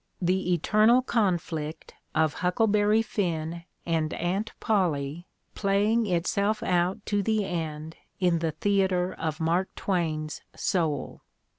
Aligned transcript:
The 0.19 0.51
eternal 0.51 1.03
conflict 1.03 1.93
of 2.15 2.33
Huckleberry 2.41 3.03
Finn 3.03 3.65
and 3.85 4.11
Aunt 4.15 4.51
Polly 4.59 5.27
playing 5.53 6.07
itself 6.07 6.63
out 6.63 7.05
to 7.05 7.21
the 7.21 7.45
end 7.45 7.97
in 8.19 8.39
the 8.39 8.53
theater 8.53 9.13
of 9.13 9.39
Mark 9.39 9.69
Twain's 9.75 10.41
soul! 10.55 11.21